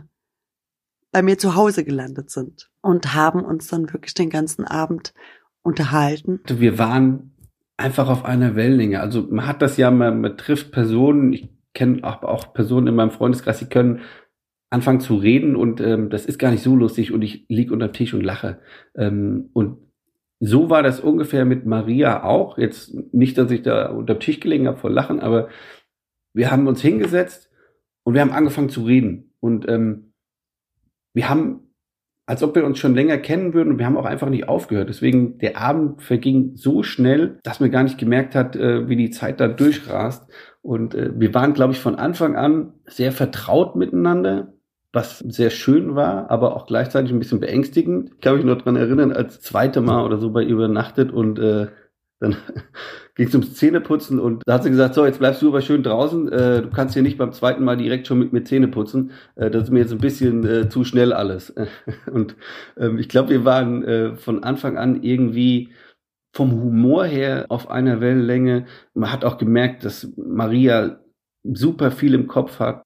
bei 1.11 1.21
mir 1.21 1.37
zu 1.37 1.55
Hause 1.55 1.83
gelandet 1.83 2.29
sind 2.29 2.69
und 2.81 3.13
haben 3.13 3.43
uns 3.43 3.67
dann 3.67 3.91
wirklich 3.91 4.13
den 4.13 4.29
ganzen 4.29 4.65
Abend 4.65 5.13
unterhalten. 5.61 6.41
Wir 6.47 6.77
waren 6.77 7.35
einfach 7.75 8.07
auf 8.07 8.23
einer 8.23 8.55
Wellenlänge. 8.55 9.01
Also 9.01 9.27
man 9.29 9.47
hat 9.47 9.61
das 9.61 9.77
ja, 9.77 9.91
man, 9.91 10.21
man 10.21 10.37
trifft 10.37 10.71
Personen, 10.71 11.33
ich 11.33 11.54
kenne 11.75 12.03
auch, 12.03 12.23
auch 12.23 12.53
Personen 12.53 12.87
in 12.87 12.95
meinem 12.95 13.11
Freundeskreis, 13.11 13.59
die 13.59 13.69
können 13.69 14.01
anfangen 14.71 14.99
zu 14.99 15.15
reden 15.15 15.55
und 15.55 15.79
ähm, 15.79 16.09
das 16.09 16.25
ist 16.25 16.39
gar 16.39 16.49
nicht 16.49 16.63
so 16.63 16.75
lustig 16.75 17.13
und 17.13 17.21
ich 17.21 17.45
lieg 17.47 17.71
unter 17.71 17.89
dem 17.89 17.93
Tisch 17.93 18.13
und 18.15 18.21
lache. 18.21 18.59
Ähm, 18.95 19.49
und 19.53 19.77
so 20.39 20.69
war 20.69 20.83
das 20.83 20.99
ungefähr 20.99 21.45
mit 21.45 21.65
Maria 21.65 22.23
auch. 22.23 22.57
Jetzt 22.57 22.93
nicht, 23.13 23.37
dass 23.37 23.51
ich 23.51 23.61
da 23.61 23.89
unter 23.89 24.15
dem 24.15 24.19
Tisch 24.19 24.39
gelegen 24.39 24.67
habe 24.67 24.77
vor 24.77 24.89
Lachen, 24.89 25.19
aber 25.19 25.49
wir 26.33 26.51
haben 26.51 26.67
uns 26.67 26.81
hingesetzt 26.81 27.51
und 28.03 28.13
wir 28.13 28.21
haben 28.21 28.31
angefangen 28.31 28.69
zu 28.69 28.83
reden. 28.83 29.33
Und 29.39 29.67
ähm, 29.69 30.13
wir 31.13 31.29
haben, 31.29 31.71
als 32.27 32.43
ob 32.43 32.55
wir 32.55 32.65
uns 32.65 32.79
schon 32.79 32.95
länger 32.95 33.17
kennen 33.17 33.53
würden, 33.53 33.71
und 33.71 33.79
wir 33.79 33.85
haben 33.85 33.97
auch 33.97 34.05
einfach 34.05 34.29
nicht 34.29 34.49
aufgehört. 34.49 34.89
Deswegen, 34.89 35.37
der 35.37 35.57
Abend 35.57 36.01
verging 36.01 36.55
so 36.55 36.83
schnell, 36.83 37.39
dass 37.43 37.61
man 37.61 37.71
gar 37.71 37.83
nicht 37.83 37.97
gemerkt 37.97 38.35
hat, 38.35 38.55
äh, 38.55 38.89
wie 38.89 38.97
die 38.97 39.11
Zeit 39.11 39.39
da 39.39 39.47
durchrast. 39.47 40.29
Und 40.65 40.95
äh, 40.95 41.11
wir 41.15 41.35
waren, 41.35 41.53
glaube 41.53 41.73
ich, 41.73 41.79
von 41.79 41.93
Anfang 41.93 42.35
an 42.35 42.73
sehr 42.87 43.11
vertraut 43.11 43.75
miteinander, 43.75 44.53
was 44.91 45.19
sehr 45.19 45.51
schön 45.51 45.93
war, 45.93 46.31
aber 46.31 46.55
auch 46.55 46.65
gleichzeitig 46.65 47.11
ein 47.11 47.19
bisschen 47.19 47.39
beängstigend. 47.39 48.13
Ich 48.15 48.21
kann 48.21 48.35
mich 48.35 48.45
noch 48.45 48.59
dran 48.59 48.75
erinnern, 48.75 49.11
als 49.11 49.41
zweite 49.41 49.81
Mal 49.81 50.03
oder 50.03 50.17
so 50.17 50.31
bei 50.31 50.41
ihr 50.41 50.55
übernachtet 50.55 51.11
und 51.11 51.37
äh, 51.37 51.67
dann 52.19 52.35
ging 53.15 53.27
es 53.27 53.35
ums 53.35 53.53
Zähneputzen 53.53 54.19
und 54.19 54.41
da 54.47 54.53
hat 54.55 54.63
sie 54.63 54.71
gesagt, 54.71 54.95
so, 54.95 55.05
jetzt 55.05 55.19
bleibst 55.19 55.43
du 55.43 55.49
aber 55.49 55.61
schön 55.61 55.83
draußen, 55.83 56.31
äh, 56.31 56.63
du 56.63 56.69
kannst 56.71 56.95
hier 56.95 57.03
nicht 57.03 57.19
beim 57.19 57.31
zweiten 57.31 57.63
Mal 57.63 57.77
direkt 57.77 58.07
schon 58.07 58.17
mit 58.17 58.33
mir 58.33 58.43
Zähne 58.43 58.67
putzen, 58.67 59.11
äh, 59.35 59.51
das 59.51 59.65
ist 59.65 59.69
mir 59.69 59.81
jetzt 59.81 59.91
ein 59.91 59.99
bisschen 59.99 60.47
äh, 60.47 60.67
zu 60.67 60.83
schnell 60.83 61.13
alles. 61.13 61.53
und 62.11 62.35
ähm, 62.75 62.97
ich 62.97 63.07
glaube, 63.07 63.29
wir 63.29 63.45
waren 63.45 63.83
äh, 63.83 64.15
von 64.15 64.43
Anfang 64.43 64.79
an 64.79 65.03
irgendwie 65.03 65.69
vom 66.35 66.51
Humor 66.51 67.05
her 67.05 67.45
auf 67.47 67.69
einer 67.69 68.01
Wellenlänge. 68.01 68.65
Man 68.93 69.11
hat 69.11 69.23
auch 69.23 69.37
gemerkt, 69.37 69.85
dass 69.85 70.09
Maria 70.17 70.99
super 71.43 71.91
viel 71.91 72.13
im 72.13 72.27
Kopf 72.27 72.59
hat. 72.59 72.83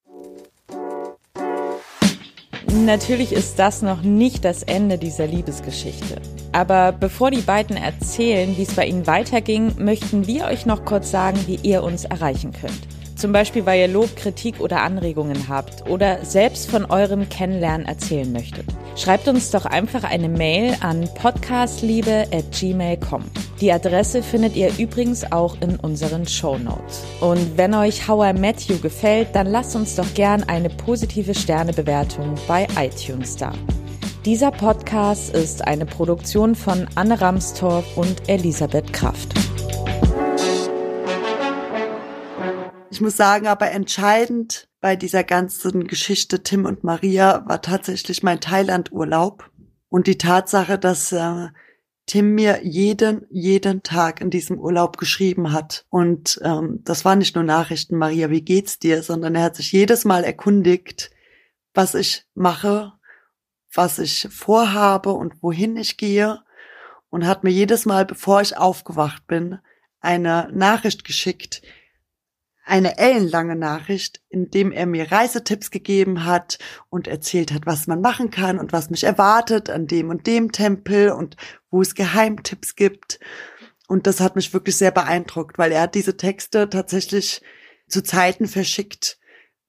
Natürlich 2.85 3.33
ist 3.33 3.57
das 3.57 3.81
noch 3.81 4.03
nicht 4.03 4.45
das 4.45 4.61
Ende 4.61 4.99
dieser 4.99 5.25
Liebesgeschichte. 5.25 6.21
Aber 6.51 6.91
bevor 6.91 7.31
die 7.31 7.41
beiden 7.41 7.75
erzählen, 7.75 8.55
wie 8.55 8.61
es 8.61 8.75
bei 8.75 8.85
ihnen 8.85 9.07
weiterging, 9.07 9.73
möchten 9.79 10.27
wir 10.27 10.45
euch 10.45 10.67
noch 10.67 10.85
kurz 10.85 11.09
sagen, 11.09 11.39
wie 11.47 11.59
ihr 11.63 11.81
uns 11.83 12.05
erreichen 12.05 12.51
könnt. 12.51 12.98
Zum 13.19 13.31
Beispiel, 13.33 13.65
weil 13.65 13.81
ihr 13.81 13.89
Lob, 13.89 14.15
Kritik 14.15 14.61
oder 14.61 14.81
Anregungen 14.81 15.49
habt 15.49 15.89
oder 15.89 16.23
selbst 16.23 16.71
von 16.71 16.85
eurem 16.85 17.27
Kennenlernen 17.27 17.85
erzählen 17.85 18.31
möchtet. 18.31 18.63
Schreibt 18.95 19.27
uns 19.27 19.51
doch 19.51 19.65
einfach 19.65 20.05
eine 20.05 20.29
Mail 20.29 20.77
an 20.79 21.09
podcastliebe.gmail.com. 21.15 23.25
Die 23.59 23.73
Adresse 23.73 24.23
findet 24.23 24.55
ihr 24.55 24.71
übrigens 24.77 25.29
auch 25.33 25.57
in 25.59 25.75
unseren 25.75 26.25
Show 26.25 26.57
Notes. 26.57 27.03
Und 27.19 27.57
wenn 27.57 27.73
euch 27.73 28.07
How 28.07 28.33
I 28.33 28.39
Met 28.39 28.61
You 28.61 28.79
gefällt, 28.79 29.35
dann 29.35 29.47
lasst 29.47 29.75
uns 29.75 29.97
doch 29.97 30.13
gern 30.13 30.43
eine 30.43 30.69
positive 30.69 31.35
Sternebewertung 31.35 32.35
bei 32.47 32.69
iTunes 32.77 33.35
da. 33.35 33.51
Dieser 34.23 34.51
Podcast 34.51 35.35
ist 35.35 35.67
eine 35.67 35.85
Produktion 35.85 36.55
von 36.55 36.87
Anne 36.95 37.19
Ramstorff 37.19 37.97
und 37.97 38.29
Elisabeth 38.29 38.93
Kraft. 38.93 39.48
Ich 42.99 43.01
muss 43.01 43.15
sagen, 43.15 43.47
aber 43.47 43.71
entscheidend 43.71 44.67
bei 44.81 44.97
dieser 44.97 45.23
ganzen 45.23 45.87
Geschichte 45.87 46.43
Tim 46.43 46.65
und 46.65 46.83
Maria 46.83 47.45
war 47.47 47.61
tatsächlich 47.61 48.23
mein 48.23 48.41
Thailand-Urlaub 48.41 49.49
und 49.87 50.05
die 50.05 50.17
Tatsache, 50.17 50.77
dass 50.77 51.13
äh, 51.13 51.47
Tim 52.07 52.35
mir 52.35 52.59
jeden, 52.65 53.25
jeden 53.29 53.83
Tag 53.83 54.19
in 54.19 54.29
diesem 54.29 54.59
Urlaub 54.59 54.97
geschrieben 54.97 55.53
hat. 55.53 55.85
Und 55.89 56.41
ähm, 56.43 56.81
das 56.83 57.05
war 57.05 57.15
nicht 57.15 57.35
nur 57.35 57.45
Nachrichten, 57.45 57.95
Maria, 57.95 58.31
wie 58.31 58.41
geht's 58.41 58.79
dir, 58.79 59.01
sondern 59.01 59.33
er 59.33 59.43
hat 59.43 59.55
sich 59.55 59.71
jedes 59.71 60.03
Mal 60.03 60.25
erkundigt, 60.25 61.09
was 61.73 61.95
ich 61.95 62.25
mache, 62.33 62.91
was 63.73 63.97
ich 63.97 64.27
vorhabe 64.29 65.13
und 65.13 65.41
wohin 65.41 65.77
ich 65.77 65.95
gehe 65.95 66.41
und 67.09 67.25
hat 67.25 67.45
mir 67.45 67.51
jedes 67.51 67.85
Mal, 67.85 68.05
bevor 68.05 68.41
ich 68.41 68.57
aufgewacht 68.57 69.25
bin, 69.25 69.59
eine 70.01 70.49
Nachricht 70.51 71.05
geschickt, 71.05 71.61
eine 72.69 72.97
ellenlange 72.97 73.55
Nachricht, 73.55 74.21
in 74.29 74.49
dem 74.51 74.71
er 74.71 74.85
mir 74.85 75.11
Reisetipps 75.11 75.71
gegeben 75.71 76.25
hat 76.25 76.59
und 76.89 77.07
erzählt 77.07 77.51
hat, 77.51 77.65
was 77.65 77.87
man 77.87 78.01
machen 78.01 78.29
kann 78.29 78.59
und 78.59 78.71
was 78.71 78.89
mich 78.89 79.03
erwartet 79.03 79.69
an 79.69 79.87
dem 79.87 80.09
und 80.09 80.27
dem 80.27 80.51
Tempel 80.51 81.11
und 81.11 81.35
wo 81.71 81.81
es 81.81 81.95
Geheimtipps 81.95 82.75
gibt. 82.75 83.19
Und 83.87 84.05
das 84.05 84.19
hat 84.19 84.35
mich 84.35 84.53
wirklich 84.53 84.77
sehr 84.77 84.91
beeindruckt, 84.91 85.57
weil 85.57 85.71
er 85.71 85.81
hat 85.81 85.95
diese 85.95 86.15
Texte 86.15 86.69
tatsächlich 86.69 87.41
zu 87.87 88.03
Zeiten 88.03 88.47
verschickt. 88.47 89.17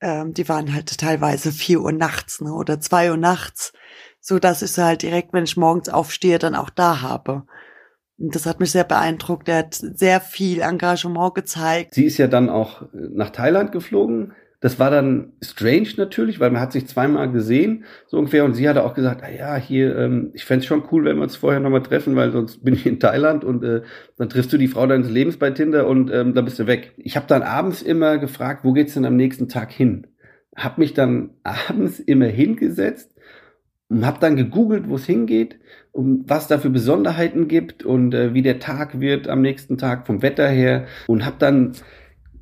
Ähm, 0.00 0.34
die 0.34 0.48
waren 0.48 0.74
halt 0.74 0.98
teilweise 0.98 1.52
vier 1.52 1.80
Uhr 1.80 1.92
nachts 1.92 2.40
ne, 2.40 2.52
oder 2.52 2.80
zwei 2.80 3.10
Uhr 3.10 3.16
nachts, 3.16 3.72
so 4.20 4.38
dass 4.38 4.60
ich 4.62 4.72
sie 4.72 4.84
halt 4.84 5.02
direkt, 5.02 5.32
wenn 5.32 5.44
ich 5.44 5.56
morgens 5.56 5.88
aufstehe, 5.88 6.38
dann 6.38 6.54
auch 6.54 6.70
da 6.70 7.00
habe. 7.00 7.46
Das 8.22 8.44
hat 8.44 8.60
mich 8.60 8.70
sehr 8.70 8.84
beeindruckt. 8.84 9.48
Er 9.48 9.58
hat 9.58 9.74
sehr 9.74 10.20
viel 10.20 10.60
Engagement 10.60 11.34
gezeigt. 11.34 11.94
Sie 11.94 12.04
ist 12.04 12.18
ja 12.18 12.26
dann 12.26 12.50
auch 12.50 12.82
nach 12.92 13.30
Thailand 13.30 13.72
geflogen. 13.72 14.32
Das 14.60 14.78
war 14.78 14.90
dann 14.90 15.32
strange 15.40 15.88
natürlich, 15.96 16.38
weil 16.38 16.50
man 16.50 16.60
hat 16.60 16.72
sich 16.72 16.86
zweimal 16.86 17.32
gesehen, 17.32 17.84
so 18.06 18.18
ungefähr. 18.18 18.44
Und 18.44 18.52
sie 18.52 18.68
hatte 18.68 18.84
auch 18.84 18.92
gesagt, 18.92 19.22
ah 19.24 19.30
ja, 19.30 19.56
hier, 19.56 19.96
ähm, 19.96 20.32
ich 20.34 20.44
fände 20.44 20.66
schon 20.66 20.82
cool, 20.92 21.06
wenn 21.06 21.16
wir 21.16 21.22
uns 21.22 21.36
vorher 21.36 21.60
nochmal 21.60 21.82
treffen, 21.82 22.14
weil 22.14 22.30
sonst 22.30 22.62
bin 22.62 22.74
ich 22.74 22.86
in 22.86 23.00
Thailand 23.00 23.42
und 23.42 23.64
äh, 23.64 23.80
dann 24.18 24.28
triffst 24.28 24.52
du 24.52 24.58
die 24.58 24.68
Frau 24.68 24.86
deines 24.86 25.08
Lebens 25.08 25.38
bei 25.38 25.50
Tinder 25.50 25.86
und 25.86 26.12
ähm, 26.12 26.34
dann 26.34 26.44
bist 26.44 26.58
du 26.58 26.66
weg. 26.66 26.92
Ich 26.98 27.16
habe 27.16 27.26
dann 27.26 27.40
abends 27.40 27.80
immer 27.80 28.18
gefragt, 28.18 28.62
wo 28.62 28.74
geht's 28.74 28.92
denn 28.92 29.06
am 29.06 29.16
nächsten 29.16 29.48
Tag 29.48 29.72
hin? 29.72 30.08
Hab 30.54 30.76
mich 30.76 30.92
dann 30.92 31.30
abends 31.42 31.98
immer 31.98 32.26
hingesetzt 32.26 33.14
und 33.88 34.04
habe 34.04 34.20
dann 34.20 34.36
gegoogelt, 34.36 34.90
wo 34.90 34.96
es 34.96 35.06
hingeht 35.06 35.58
und 35.92 36.28
was 36.28 36.46
da 36.46 36.58
für 36.58 36.70
Besonderheiten 36.70 37.48
gibt 37.48 37.84
und 37.84 38.14
äh, 38.14 38.34
wie 38.34 38.42
der 38.42 38.58
Tag 38.58 39.00
wird 39.00 39.28
am 39.28 39.42
nächsten 39.42 39.78
Tag 39.78 40.06
vom 40.06 40.22
Wetter 40.22 40.48
her 40.48 40.86
und 41.06 41.24
habe 41.24 41.36
dann 41.38 41.72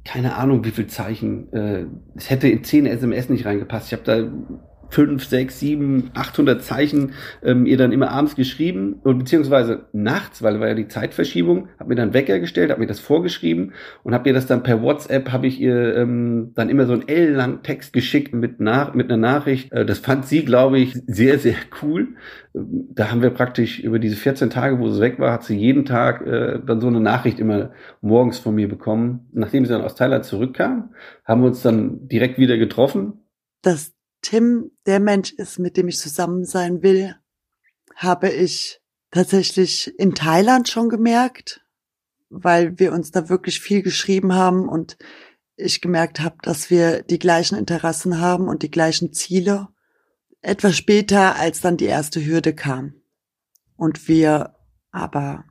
keine 0.04 0.36
Ahnung, 0.36 0.64
wie 0.64 0.70
viel 0.70 0.86
Zeichen. 0.86 1.52
Äh, 1.52 1.84
es 2.14 2.30
hätte 2.30 2.48
in 2.48 2.64
10 2.64 2.86
SMS 2.86 3.28
nicht 3.28 3.44
reingepasst. 3.44 3.88
Ich 3.88 3.92
habe 3.92 4.04
da 4.04 4.66
fünf, 4.90 5.24
sechs, 5.24 5.60
sieben, 5.60 6.10
achthundert 6.14 6.62
Zeichen 6.62 7.12
ähm, 7.42 7.66
ihr 7.66 7.76
dann 7.76 7.92
immer 7.92 8.10
abends 8.10 8.36
geschrieben 8.36 9.00
und 9.02 9.18
beziehungsweise 9.18 9.86
nachts, 9.92 10.42
weil 10.42 10.60
war 10.60 10.68
ja 10.68 10.74
die 10.74 10.88
Zeitverschiebung, 10.88 11.68
habe 11.78 11.90
mir 11.90 11.96
dann 11.96 12.14
Wecker 12.14 12.38
gestellt, 12.38 12.70
habe 12.70 12.80
mir 12.80 12.86
das 12.86 13.00
vorgeschrieben 13.00 13.72
und 14.02 14.14
habe 14.14 14.28
ihr 14.28 14.34
das 14.34 14.46
dann 14.46 14.62
per 14.62 14.82
WhatsApp, 14.82 15.30
habe 15.30 15.46
ich 15.46 15.60
ihr 15.60 15.96
ähm, 15.96 16.52
dann 16.54 16.70
immer 16.70 16.86
so 16.86 16.94
einen 16.94 17.06
L-lang 17.06 17.62
Text 17.62 17.92
geschickt 17.92 18.34
mit, 18.34 18.60
nach, 18.60 18.94
mit 18.94 19.10
einer 19.10 19.18
Nachricht. 19.18 19.72
Äh, 19.72 19.84
das 19.84 19.98
fand 19.98 20.26
sie, 20.26 20.44
glaube 20.44 20.78
ich, 20.78 20.94
sehr, 21.06 21.38
sehr 21.38 21.56
cool. 21.82 22.08
Ähm, 22.54 22.88
da 22.94 23.10
haben 23.10 23.22
wir 23.22 23.30
praktisch 23.30 23.80
über 23.80 23.98
diese 23.98 24.16
14 24.16 24.50
Tage, 24.50 24.78
wo 24.78 24.88
sie 24.88 25.00
weg 25.00 25.18
war, 25.18 25.32
hat 25.32 25.44
sie 25.44 25.56
jeden 25.56 25.84
Tag 25.84 26.26
äh, 26.26 26.60
dann 26.64 26.80
so 26.80 26.86
eine 26.86 27.00
Nachricht 27.00 27.38
immer 27.38 27.70
morgens 28.00 28.38
von 28.38 28.54
mir 28.54 28.68
bekommen. 28.68 29.28
Nachdem 29.32 29.64
sie 29.64 29.72
dann 29.72 29.82
aus 29.82 29.94
Thailand 29.94 30.24
zurückkam, 30.24 30.94
haben 31.24 31.42
wir 31.42 31.48
uns 31.48 31.62
dann 31.62 32.08
direkt 32.08 32.38
wieder 32.38 32.56
getroffen. 32.56 33.24
Das 33.62 33.97
Tim 34.22 34.72
der 34.86 35.00
Mensch 35.00 35.32
ist, 35.32 35.58
mit 35.58 35.76
dem 35.76 35.88
ich 35.88 35.98
zusammen 35.98 36.44
sein 36.44 36.82
will, 36.82 37.14
habe 37.94 38.28
ich 38.30 38.80
tatsächlich 39.10 39.98
in 39.98 40.14
Thailand 40.14 40.68
schon 40.68 40.88
gemerkt, 40.88 41.64
weil 42.30 42.78
wir 42.78 42.92
uns 42.92 43.10
da 43.10 43.28
wirklich 43.28 43.60
viel 43.60 43.82
geschrieben 43.82 44.34
haben 44.34 44.68
und 44.68 44.98
ich 45.56 45.80
gemerkt 45.80 46.20
habe, 46.20 46.36
dass 46.42 46.70
wir 46.70 47.02
die 47.02 47.18
gleichen 47.18 47.58
Interessen 47.58 48.20
haben 48.20 48.48
und 48.48 48.62
die 48.62 48.70
gleichen 48.70 49.12
Ziele. 49.12 49.68
Etwas 50.40 50.76
später, 50.76 51.36
als 51.36 51.60
dann 51.60 51.76
die 51.76 51.86
erste 51.86 52.24
Hürde 52.24 52.54
kam 52.54 52.94
und 53.76 54.06
wir 54.06 54.54
aber 54.92 55.44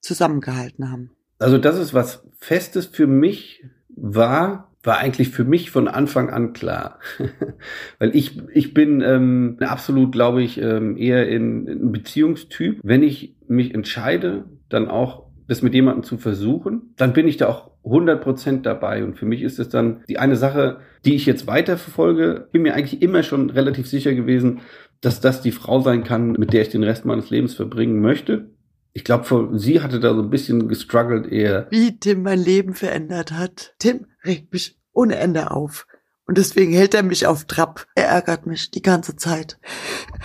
zusammengehalten 0.00 0.90
haben. 0.90 1.10
Also 1.38 1.58
das 1.58 1.78
ist 1.78 1.92
was 1.92 2.22
Festes 2.38 2.86
für 2.86 3.06
mich 3.06 3.62
war, 3.88 4.74
war 4.86 4.98
eigentlich 4.98 5.30
für 5.30 5.44
mich 5.44 5.70
von 5.70 5.88
Anfang 5.88 6.30
an 6.30 6.52
klar. 6.52 6.98
Weil 7.98 8.14
ich, 8.14 8.40
ich 8.52 8.74
bin 8.74 9.00
ähm, 9.00 9.56
absolut, 9.60 10.12
glaube 10.12 10.42
ich, 10.42 10.60
ähm, 10.60 10.96
eher 10.96 11.28
in, 11.28 11.66
in 11.66 11.92
Beziehungstyp. 11.92 12.80
Wenn 12.82 13.02
ich 13.02 13.34
mich 13.48 13.74
entscheide, 13.74 14.44
dann 14.68 14.88
auch 14.88 15.26
das 15.48 15.62
mit 15.62 15.74
jemandem 15.74 16.02
zu 16.02 16.18
versuchen, 16.18 16.94
dann 16.96 17.12
bin 17.12 17.28
ich 17.28 17.36
da 17.36 17.48
auch 17.48 17.70
100% 17.84 18.62
dabei. 18.62 19.04
Und 19.04 19.16
für 19.16 19.26
mich 19.26 19.42
ist 19.42 19.58
es 19.58 19.68
dann 19.68 20.02
die 20.08 20.18
eine 20.18 20.36
Sache, 20.36 20.78
die 21.04 21.14
ich 21.14 21.26
jetzt 21.26 21.46
weiterverfolge. 21.46 22.48
Bin 22.50 22.62
mir 22.62 22.74
eigentlich 22.74 23.00
immer 23.00 23.22
schon 23.22 23.50
relativ 23.50 23.86
sicher 23.86 24.14
gewesen, 24.14 24.60
dass 25.00 25.20
das 25.20 25.42
die 25.42 25.52
Frau 25.52 25.80
sein 25.80 26.04
kann, 26.04 26.32
mit 26.32 26.52
der 26.52 26.62
ich 26.62 26.70
den 26.70 26.82
Rest 26.82 27.04
meines 27.04 27.30
Lebens 27.30 27.54
verbringen 27.54 28.00
möchte. 28.00 28.50
Ich 28.96 29.04
glaube, 29.04 29.50
sie 29.58 29.82
hatte 29.82 30.00
da 30.00 30.14
so 30.14 30.22
ein 30.22 30.30
bisschen 30.30 30.68
gestruggelt 30.68 31.30
eher. 31.30 31.66
Wie 31.68 32.00
Tim 32.00 32.22
mein 32.22 32.38
Leben 32.38 32.72
verändert 32.72 33.30
hat. 33.30 33.74
Tim 33.78 34.06
regt 34.24 34.54
mich 34.54 34.80
ohne 34.90 35.16
Ende 35.16 35.50
auf. 35.50 35.86
Und 36.24 36.38
deswegen 36.38 36.72
hält 36.72 36.94
er 36.94 37.02
mich 37.02 37.26
auf 37.26 37.44
Trab. 37.44 37.86
Er 37.94 38.06
ärgert 38.06 38.46
mich 38.46 38.70
die 38.70 38.80
ganze 38.80 39.14
Zeit. 39.14 39.58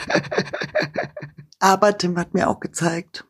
Aber 1.59 1.97
Tim 1.97 2.17
hat 2.17 2.33
mir 2.33 2.47
auch 2.49 2.61
gezeigt, 2.61 3.25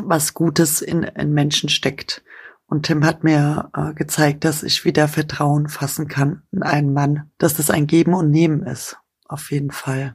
was 0.00 0.32
Gutes 0.32 0.80
in, 0.80 1.02
in 1.02 1.32
Menschen 1.32 1.70
steckt. 1.70 2.22
Und 2.66 2.86
Tim 2.86 3.04
hat 3.04 3.24
mir 3.24 3.72
äh, 3.74 3.94
gezeigt, 3.94 4.44
dass 4.44 4.62
ich 4.62 4.84
wieder 4.84 5.08
Vertrauen 5.08 5.66
fassen 5.66 6.06
kann 6.06 6.44
in 6.52 6.62
einen 6.62 6.92
Mann, 6.92 7.32
dass 7.38 7.56
das 7.56 7.68
ein 7.68 7.88
Geben 7.88 8.14
und 8.14 8.30
Nehmen 8.30 8.62
ist. 8.62 8.96
Auf 9.24 9.50
jeden 9.50 9.72
Fall. 9.72 10.14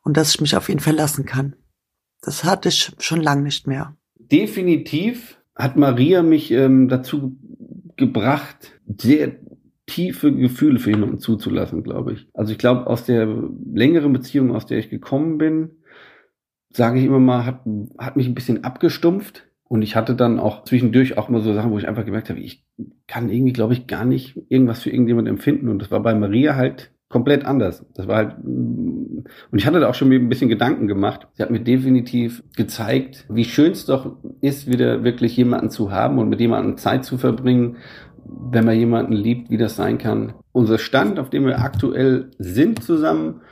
Und 0.00 0.16
dass 0.16 0.30
ich 0.30 0.40
mich 0.40 0.56
auf 0.56 0.70
ihn 0.70 0.80
verlassen 0.80 1.26
kann. 1.26 1.56
Das 2.22 2.42
hatte 2.42 2.70
ich 2.70 2.96
schon 2.98 3.20
lange 3.20 3.42
nicht 3.42 3.66
mehr 3.66 3.94
definitiv 4.30 5.40
hat 5.54 5.76
Maria 5.76 6.22
mich 6.22 6.50
ähm, 6.50 6.88
dazu 6.88 7.36
gebracht, 7.96 8.80
sehr 8.98 9.36
tiefe 9.86 10.34
Gefühle 10.34 10.78
für 10.78 10.90
jemanden 10.90 11.18
zuzulassen, 11.18 11.82
glaube 11.82 12.14
ich. 12.14 12.28
Also 12.34 12.52
ich 12.52 12.58
glaube, 12.58 12.86
aus 12.86 13.04
der 13.04 13.28
längeren 13.72 14.12
Beziehung, 14.12 14.54
aus 14.54 14.66
der 14.66 14.78
ich 14.78 14.90
gekommen 14.90 15.38
bin, 15.38 15.70
sage 16.70 16.98
ich 16.98 17.04
immer 17.04 17.20
mal, 17.20 17.44
hat, 17.44 17.60
hat 17.98 18.16
mich 18.16 18.26
ein 18.26 18.34
bisschen 18.34 18.64
abgestumpft. 18.64 19.46
Und 19.66 19.82
ich 19.82 19.96
hatte 19.96 20.14
dann 20.14 20.38
auch 20.38 20.64
zwischendurch 20.64 21.16
auch 21.16 21.28
mal 21.28 21.40
so 21.40 21.54
Sachen, 21.54 21.70
wo 21.70 21.78
ich 21.78 21.88
einfach 21.88 22.04
gemerkt 22.04 22.30
habe, 22.30 22.40
ich 22.40 22.64
kann 23.06 23.30
irgendwie, 23.30 23.52
glaube 23.52 23.72
ich, 23.72 23.86
gar 23.86 24.04
nicht 24.04 24.38
irgendwas 24.48 24.82
für 24.82 24.90
irgendjemand 24.90 25.26
empfinden. 25.28 25.68
Und 25.68 25.80
das 25.80 25.90
war 25.90 26.00
bei 26.00 26.14
Maria 26.14 26.54
halt 26.54 26.92
komplett 27.08 27.44
anders. 27.44 27.84
Das 27.94 28.06
war 28.06 28.16
halt, 28.16 28.36
und 29.50 29.58
ich 29.58 29.66
hatte 29.66 29.80
da 29.80 29.88
auch 29.88 29.94
schon 29.94 30.12
ein 30.12 30.28
bisschen 30.28 30.48
Gedanken 30.48 30.86
gemacht. 30.86 31.26
Sie 31.32 31.42
hat 31.42 31.50
mir 31.50 31.60
definitiv 31.60 32.42
gezeigt, 32.56 33.26
wie 33.28 33.44
schön 33.44 33.72
es 33.72 33.86
doch 33.86 34.16
ist, 34.40 34.70
wieder 34.70 35.04
wirklich 35.04 35.36
jemanden 35.36 35.70
zu 35.70 35.90
haben 35.90 36.18
und 36.18 36.28
mit 36.28 36.40
jemandem 36.40 36.76
Zeit 36.76 37.04
zu 37.04 37.18
verbringen, 37.18 37.76
wenn 38.26 38.64
man 38.64 38.78
jemanden 38.78 39.12
liebt, 39.12 39.50
wie 39.50 39.58
das 39.58 39.76
sein 39.76 39.98
kann. 39.98 40.34
Unser 40.52 40.78
Stand, 40.78 41.18
auf 41.18 41.30
dem 41.30 41.46
wir 41.46 41.60
aktuell 41.60 42.30
sind 42.38 42.82
zusammen, 42.82 43.42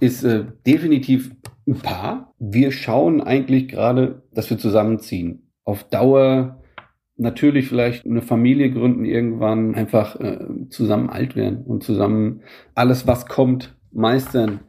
ist 0.00 0.24
äh, 0.24 0.44
definitiv 0.66 1.30
ein 1.66 1.76
Paar. 1.76 2.34
Wir 2.38 2.72
schauen 2.72 3.20
eigentlich 3.20 3.68
gerade, 3.68 4.22
dass 4.32 4.50
wir 4.50 4.58
zusammenziehen. 4.58 5.50
Auf 5.64 5.84
Dauer 5.84 6.60
natürlich 7.16 7.68
vielleicht 7.68 8.04
eine 8.04 8.22
Familie 8.22 8.70
gründen 8.70 9.04
irgendwann, 9.04 9.74
einfach 9.74 10.18
äh, 10.20 10.38
zusammen 10.68 11.08
alt 11.10 11.36
werden 11.36 11.64
und 11.64 11.82
zusammen 11.84 12.42
alles, 12.74 13.06
was 13.06 13.26
kommt, 13.26 13.76
meistern, 13.92 14.60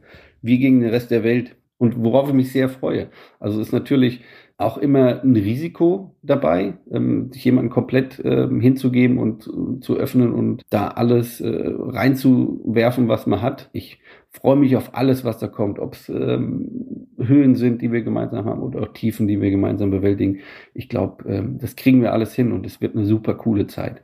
wie 0.46 0.58
gegen 0.58 0.80
den 0.80 0.90
Rest 0.90 1.10
der 1.10 1.24
Welt. 1.24 1.56
Und 1.78 2.02
worauf 2.02 2.28
ich 2.28 2.34
mich 2.34 2.52
sehr 2.52 2.70
freue. 2.70 3.08
Also 3.38 3.60
ist 3.60 3.72
natürlich 3.72 4.22
auch 4.58 4.78
immer 4.78 5.22
ein 5.22 5.36
Risiko 5.36 6.16
dabei, 6.22 6.78
ähm, 6.90 7.30
sich 7.30 7.44
jemanden 7.44 7.70
komplett 7.70 8.22
ähm, 8.24 8.60
hinzugeben 8.60 9.18
und 9.18 9.46
äh, 9.46 9.80
zu 9.80 9.96
öffnen 9.96 10.32
und 10.32 10.62
da 10.70 10.88
alles 10.88 11.42
äh, 11.42 11.50
reinzuwerfen, 11.52 13.08
was 13.08 13.26
man 13.26 13.42
hat. 13.42 13.68
Ich 13.74 14.00
freue 14.30 14.56
mich 14.56 14.74
auf 14.76 14.94
alles, 14.94 15.24
was 15.24 15.38
da 15.38 15.48
kommt, 15.48 15.78
ob 15.78 15.94
es 15.94 16.08
ähm, 16.08 17.08
Höhen 17.18 17.54
sind, 17.54 17.82
die 17.82 17.92
wir 17.92 18.02
gemeinsam 18.02 18.46
haben 18.46 18.62
oder 18.62 18.82
auch 18.82 18.92
Tiefen, 18.94 19.26
die 19.26 19.42
wir 19.42 19.50
gemeinsam 19.50 19.90
bewältigen. 19.90 20.38
Ich 20.72 20.88
glaube, 20.88 21.28
ähm, 21.28 21.58
das 21.58 21.76
kriegen 21.76 22.00
wir 22.00 22.12
alles 22.12 22.34
hin 22.34 22.52
und 22.52 22.64
es 22.64 22.80
wird 22.80 22.96
eine 22.96 23.04
super 23.04 23.34
coole 23.34 23.66
Zeit. 23.66 24.02